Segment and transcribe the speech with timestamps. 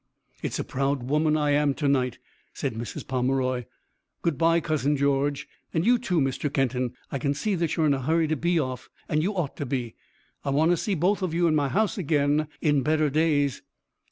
[0.41, 2.17] "It's a proud woman I am to night,"
[2.55, 3.07] said Mrs.
[3.07, 3.65] Pomeroy.
[4.23, 6.51] "Good bye, Cousin George, and you, too, Mr.
[6.51, 6.95] Kenton.
[7.11, 9.65] I can see that you're in a hurry to be off, and you ought to
[9.67, 9.93] be.
[10.43, 13.61] I want to see both of you in my house again in better days."